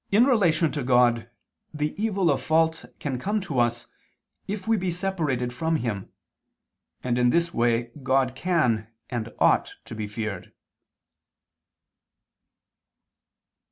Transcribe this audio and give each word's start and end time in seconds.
In 0.09 0.25
relation 0.25 0.71
to 0.71 0.81
God 0.81 1.29
the 1.71 1.93
evil 1.95 2.31
of 2.31 2.41
fault 2.41 2.85
can 2.97 3.19
come 3.19 3.39
to 3.41 3.59
us, 3.59 3.85
if 4.47 4.67
we 4.67 4.75
be 4.75 4.89
separated 4.89 5.53
from 5.53 5.75
Him: 5.75 6.09
and 7.03 7.19
in 7.19 7.29
this 7.29 7.53
way 7.53 7.91
God 8.01 8.33
can 8.33 8.87
and 9.11 9.31
ought 9.37 9.73
to 9.85 9.93
be 9.93 10.07
feared. 10.07 10.53